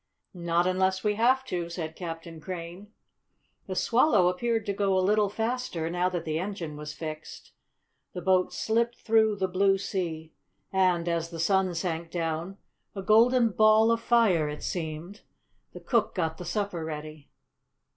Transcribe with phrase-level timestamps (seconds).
[0.33, 2.91] "Not unless we have to," said Captain Crane.
[3.67, 7.51] The Swallow appeared to go a little faster, now that the engine was fixed.
[8.13, 10.33] The boat slipped through the blue sea,
[10.73, 12.57] and, as the sun sank down,
[12.95, 15.21] a golden ball of fire it seemed,
[15.71, 17.29] the cook got the supper ready.